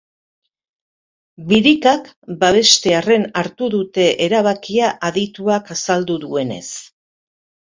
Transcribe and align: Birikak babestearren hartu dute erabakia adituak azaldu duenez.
Birikak 1.51 2.09
babestearren 2.43 3.27
hartu 3.43 3.69
dute 3.75 4.09
erabakia 4.29 4.91
adituak 5.11 5.71
azaldu 5.77 6.19
duenez. 6.25 6.65